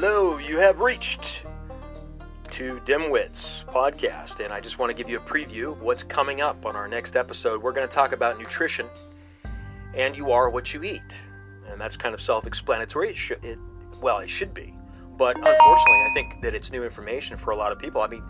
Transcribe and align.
Hello, 0.00 0.38
you 0.38 0.58
have 0.58 0.78
reached 0.78 1.44
Two 2.50 2.80
Dimwits 2.84 3.64
podcast, 3.64 4.38
and 4.38 4.54
I 4.54 4.60
just 4.60 4.78
want 4.78 4.90
to 4.90 4.96
give 4.96 5.10
you 5.10 5.16
a 5.16 5.20
preview 5.20 5.72
of 5.72 5.82
what's 5.82 6.04
coming 6.04 6.40
up 6.40 6.66
on 6.66 6.76
our 6.76 6.86
next 6.86 7.16
episode. 7.16 7.60
We're 7.60 7.72
going 7.72 7.88
to 7.88 7.92
talk 7.92 8.12
about 8.12 8.38
nutrition, 8.38 8.86
and 9.94 10.16
you 10.16 10.30
are 10.30 10.50
what 10.50 10.72
you 10.72 10.84
eat, 10.84 11.18
and 11.66 11.80
that's 11.80 11.96
kind 11.96 12.14
of 12.14 12.20
self-explanatory. 12.20 13.08
It 13.08 13.16
should, 13.16 13.44
it, 13.44 13.58
well, 14.00 14.18
it 14.18 14.30
should 14.30 14.54
be, 14.54 14.72
but 15.16 15.36
unfortunately, 15.36 16.04
I 16.04 16.10
think 16.14 16.42
that 16.42 16.54
it's 16.54 16.70
new 16.70 16.84
information 16.84 17.36
for 17.36 17.50
a 17.50 17.56
lot 17.56 17.72
of 17.72 17.80
people. 17.80 18.00
I 18.00 18.06
mean, 18.06 18.22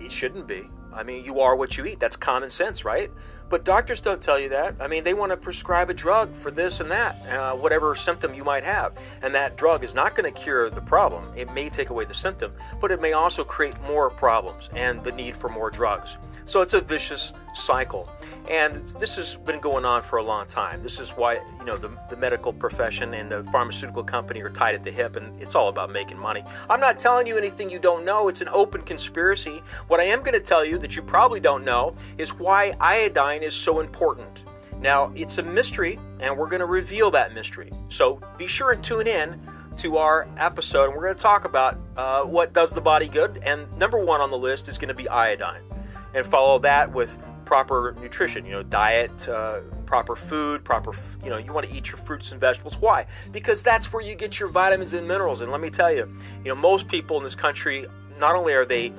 it 0.00 0.12
shouldn't 0.12 0.46
be. 0.46 0.68
I 0.92 1.02
mean, 1.02 1.24
you 1.24 1.40
are 1.40 1.54
what 1.54 1.76
you 1.76 1.84
eat. 1.84 2.00
That's 2.00 2.16
common 2.16 2.48
sense, 2.48 2.84
right? 2.84 3.10
But 3.50 3.64
doctors 3.64 4.00
don't 4.00 4.20
tell 4.20 4.40
you 4.40 4.48
that. 4.48 4.76
I 4.80 4.88
mean, 4.88 5.04
they 5.04 5.12
want 5.14 5.30
to 5.30 5.36
prescribe 5.36 5.90
a 5.90 5.94
drug 5.94 6.34
for 6.34 6.50
this 6.50 6.80
and 6.80 6.90
that, 6.90 7.14
uh, 7.28 7.54
whatever 7.54 7.94
symptom 7.94 8.34
you 8.34 8.42
might 8.42 8.64
have. 8.64 8.94
And 9.22 9.34
that 9.34 9.56
drug 9.56 9.84
is 9.84 9.94
not 9.94 10.14
going 10.14 10.32
to 10.32 10.40
cure 10.40 10.70
the 10.70 10.80
problem. 10.80 11.30
It 11.36 11.52
may 11.52 11.68
take 11.68 11.90
away 11.90 12.06
the 12.06 12.14
symptom, 12.14 12.52
but 12.80 12.90
it 12.90 13.00
may 13.00 13.12
also 13.12 13.44
create 13.44 13.80
more 13.82 14.08
problems 14.08 14.70
and 14.74 15.04
the 15.04 15.12
need 15.12 15.36
for 15.36 15.48
more 15.48 15.70
drugs. 15.70 16.16
So 16.46 16.60
it's 16.62 16.74
a 16.74 16.80
vicious 16.80 17.34
cycle. 17.54 18.08
And 18.48 18.86
this 18.98 19.16
has 19.16 19.34
been 19.34 19.58
going 19.58 19.84
on 19.84 20.02
for 20.02 20.18
a 20.18 20.22
long 20.22 20.46
time. 20.46 20.82
This 20.82 21.00
is 21.00 21.10
why, 21.10 21.40
you 21.58 21.64
know, 21.64 21.76
the, 21.76 21.90
the 22.10 22.16
medical 22.16 22.52
profession 22.52 23.14
and 23.14 23.30
the 23.30 23.42
pharmaceutical 23.50 24.04
company 24.04 24.40
are 24.40 24.50
tied 24.50 24.74
at 24.74 24.84
the 24.84 24.92
hip, 24.92 25.16
and 25.16 25.40
it's 25.42 25.54
all 25.54 25.68
about 25.68 25.90
making 25.90 26.18
money. 26.18 26.44
I'm 26.70 26.80
not 26.80 26.98
telling 26.98 27.26
you 27.26 27.36
anything 27.36 27.70
you 27.70 27.78
don't 27.78 28.04
know. 28.04 28.28
It's 28.28 28.40
an 28.40 28.48
open 28.50 28.82
conspiracy. 28.82 29.62
What 29.88 29.98
I 29.98 30.04
am 30.04 30.20
going 30.20 30.34
to 30.34 30.40
tell 30.40 30.64
you 30.64 30.78
that 30.78 30.94
you 30.94 31.02
probably 31.02 31.40
don't 31.40 31.64
know 31.64 31.94
is 32.18 32.34
why 32.34 32.76
iodine 32.80 33.42
is 33.42 33.54
so 33.54 33.80
important. 33.80 34.44
Now, 34.80 35.10
it's 35.14 35.38
a 35.38 35.42
mystery, 35.42 35.98
and 36.20 36.36
we're 36.36 36.48
going 36.48 36.60
to 36.60 36.66
reveal 36.66 37.10
that 37.12 37.34
mystery. 37.34 37.72
So 37.88 38.20
be 38.36 38.46
sure 38.46 38.72
and 38.72 38.84
tune 38.84 39.06
in 39.06 39.40
to 39.78 39.96
our 39.98 40.28
episode, 40.36 40.84
and 40.84 40.94
we're 40.94 41.04
going 41.04 41.16
to 41.16 41.22
talk 41.22 41.44
about 41.44 41.78
uh, 41.96 42.22
what 42.22 42.52
does 42.52 42.72
the 42.72 42.80
body 42.80 43.08
good. 43.08 43.40
And 43.42 43.66
number 43.76 43.98
one 43.98 44.20
on 44.20 44.30
the 44.30 44.38
list 44.38 44.68
is 44.68 44.78
going 44.78 44.88
to 44.88 44.94
be 44.94 45.08
iodine, 45.08 45.62
and 46.14 46.26
follow 46.26 46.58
that 46.60 46.92
with 46.92 47.18
proper 47.46 47.96
nutrition. 47.98 48.44
You 48.44 48.52
know, 48.52 48.62
diet, 48.62 49.26
uh, 49.28 49.60
proper 49.86 50.14
food, 50.14 50.62
proper. 50.64 50.92
You 51.24 51.30
know, 51.30 51.38
you 51.38 51.54
want 51.54 51.66
to 51.66 51.74
eat 51.74 51.88
your 51.88 51.96
fruits 51.96 52.32
and 52.32 52.40
vegetables. 52.40 52.76
Why? 52.76 53.06
Because 53.32 53.62
that's 53.62 53.92
where 53.92 54.02
you 54.02 54.14
get 54.14 54.38
your 54.38 54.50
vitamins 54.50 54.92
and 54.92 55.08
minerals. 55.08 55.40
And 55.40 55.50
let 55.50 55.62
me 55.62 55.70
tell 55.70 55.90
you, 55.90 56.14
you 56.44 56.50
know, 56.50 56.54
most 56.54 56.88
people 56.88 57.16
in 57.16 57.22
this 57.22 57.34
country 57.34 57.86
not 58.18 58.34
only 58.34 58.52
are 58.52 58.66
they 58.66 58.92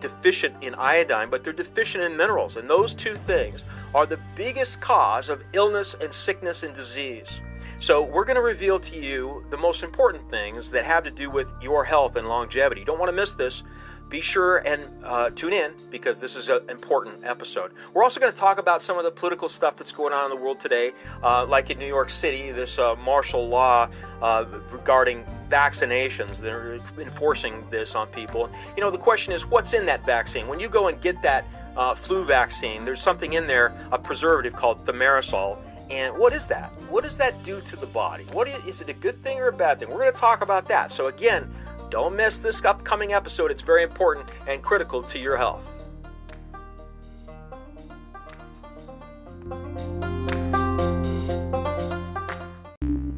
deficient 0.00 0.54
in 0.62 0.74
iodine, 0.74 1.30
but 1.30 1.44
they're 1.44 1.52
deficient 1.52 2.04
in 2.04 2.16
minerals. 2.16 2.56
And 2.56 2.68
those 2.68 2.92
two 2.92 3.14
things 3.14 3.64
are 3.94 4.04
the 4.04 4.18
biggest 4.34 4.80
cause 4.80 5.28
of 5.28 5.42
illness 5.52 5.94
and 6.00 6.12
sickness 6.12 6.64
and 6.64 6.74
disease. 6.74 7.40
So, 7.78 8.02
we're 8.02 8.24
going 8.24 8.36
to 8.36 8.42
reveal 8.42 8.78
to 8.78 8.96
you 8.96 9.44
the 9.50 9.56
most 9.56 9.82
important 9.82 10.28
things 10.30 10.70
that 10.70 10.84
have 10.84 11.02
to 11.04 11.10
do 11.10 11.30
with 11.30 11.52
your 11.60 11.84
health 11.84 12.14
and 12.16 12.28
longevity. 12.28 12.80
You 12.80 12.84
don't 12.84 12.98
want 12.98 13.08
to 13.08 13.16
miss 13.16 13.34
this 13.34 13.64
be 14.08 14.20
sure 14.20 14.58
and 14.58 14.88
uh, 15.04 15.30
tune 15.30 15.52
in 15.52 15.72
because 15.90 16.20
this 16.20 16.36
is 16.36 16.48
an 16.48 16.60
important 16.68 17.24
episode. 17.24 17.72
We're 17.94 18.02
also 18.02 18.20
going 18.20 18.32
to 18.32 18.38
talk 18.38 18.58
about 18.58 18.82
some 18.82 18.98
of 18.98 19.04
the 19.04 19.10
political 19.10 19.48
stuff 19.48 19.76
that's 19.76 19.92
going 19.92 20.12
on 20.12 20.30
in 20.30 20.36
the 20.36 20.42
world 20.42 20.60
today, 20.60 20.92
uh, 21.22 21.46
like 21.46 21.70
in 21.70 21.78
New 21.78 21.86
York 21.86 22.10
City, 22.10 22.50
this 22.50 22.78
uh, 22.78 22.94
martial 22.96 23.48
law 23.48 23.88
uh, 24.20 24.44
regarding 24.70 25.24
vaccinations. 25.48 26.38
They're 26.38 26.78
enforcing 26.98 27.64
this 27.70 27.94
on 27.94 28.08
people. 28.08 28.50
You 28.76 28.82
know, 28.82 28.90
the 28.90 28.98
question 28.98 29.32
is, 29.32 29.46
what's 29.46 29.72
in 29.72 29.86
that 29.86 30.04
vaccine? 30.04 30.46
When 30.46 30.60
you 30.60 30.68
go 30.68 30.88
and 30.88 31.00
get 31.00 31.22
that 31.22 31.46
uh, 31.76 31.94
flu 31.94 32.24
vaccine, 32.24 32.84
there's 32.84 33.00
something 33.00 33.32
in 33.32 33.46
there, 33.46 33.74
a 33.92 33.98
preservative 33.98 34.54
called 34.54 34.84
thimerosal. 34.84 35.58
And 35.90 36.16
what 36.16 36.32
is 36.32 36.46
that? 36.46 36.70
What 36.88 37.04
does 37.04 37.18
that 37.18 37.42
do 37.42 37.60
to 37.60 37.76
the 37.76 37.86
body? 37.86 38.24
What 38.32 38.48
is, 38.48 38.64
is 38.64 38.80
it 38.80 38.88
a 38.88 38.94
good 38.94 39.22
thing 39.22 39.38
or 39.40 39.48
a 39.48 39.52
bad 39.52 39.78
thing? 39.78 39.90
We're 39.90 39.98
going 39.98 40.12
to 40.12 40.18
talk 40.18 40.40
about 40.40 40.66
that. 40.68 40.90
So 40.90 41.08
again, 41.08 41.52
don't 41.92 42.16
miss 42.16 42.38
this 42.38 42.64
upcoming 42.64 43.12
episode. 43.12 43.50
It's 43.50 43.62
very 43.62 43.82
important 43.82 44.30
and 44.48 44.62
critical 44.62 45.02
to 45.02 45.18
your 45.18 45.36
health. 45.36 45.70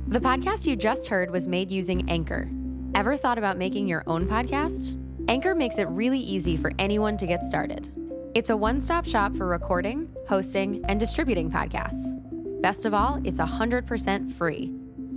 The 0.09 0.21
podcast 0.21 0.67
you 0.67 0.75
just 0.75 1.07
heard 1.07 1.31
was 1.31 1.47
made 1.47 1.71
using 1.71 2.11
Anchor. 2.11 2.51
Ever 2.97 3.17
thought 3.17 3.39
about 3.39 3.59
making 3.59 3.87
your 3.87 4.03
own 4.09 4.27
podcast? 4.27 5.01
Anchor 5.29 5.55
makes 5.55 5.79
it 5.79 5.87
really 5.91 6.19
easy 6.19 6.57
for 6.57 6.73
anyone 6.81 7.17
to 7.19 7.27
get 7.29 7.45
started. 7.45 7.93
It's 8.35 8.51
a 8.51 8.57
one 8.57 8.81
stop 8.81 9.07
shop 9.07 9.37
for 9.37 9.47
recording, 9.47 10.09
hosting, 10.29 10.85
and 10.89 10.99
distributing 10.99 11.49
podcasts. 11.49 12.21
Best 12.61 12.87
of 12.87 12.93
all, 12.95 13.21
it's 13.23 13.39
100% 13.39 14.33
free. 14.33 14.75